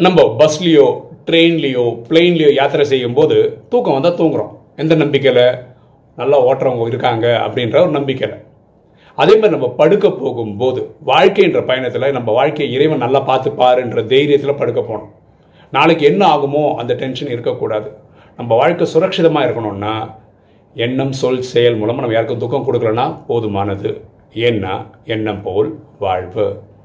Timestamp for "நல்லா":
6.16-6.36, 13.04-13.20